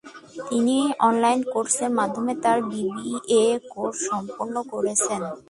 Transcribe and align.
তিনি 0.47 0.77
অনলাইন 1.07 1.39
কোর্সের 1.53 1.91
মাধ্যমে 1.99 2.33
তাঁর 2.43 2.59
বিবিএ 2.69 3.43
কোর্স 3.73 3.97
সম্পন্ন 4.09 4.55
করেছেন। 4.71 5.21